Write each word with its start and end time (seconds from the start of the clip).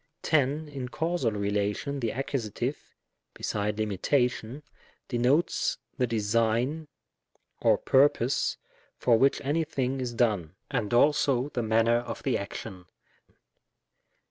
''10. 0.23 0.67
In 0.67 0.89
causal 0.89 1.31
relation 1.33 1.99
the 1.99 2.09
Accus., 2.09 2.73
beside 3.35 3.77
limitation, 3.77 4.63
denotes 5.07 5.77
the 5.95 6.07
design 6.07 6.87
or 7.61 7.77
purpose 7.77 8.57
for 8.97 9.15
which 9.19 9.39
any 9.41 9.63
thing 9.63 10.01
is 10.01 10.15
done, 10.15 10.55
and 10.71 10.91
also 10.91 11.49
the 11.49 11.61
manner 11.61 11.97
of 11.97 12.23
the 12.23 12.35
action. 12.35 12.85